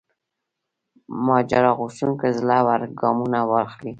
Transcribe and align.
ماجرا 1.25 1.71
غوښتونکو 1.79 2.25
زړه 2.39 2.57
ور 2.67 2.81
ګامونه 2.99 3.39
واخلي. 3.51 3.89